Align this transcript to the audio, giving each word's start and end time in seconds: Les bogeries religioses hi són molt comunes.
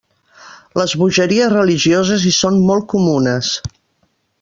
Les 0.79 0.95
bogeries 1.01 1.53
religioses 1.57 2.27
hi 2.31 2.35
són 2.41 2.61
molt 2.71 2.91
comunes. 2.97 3.57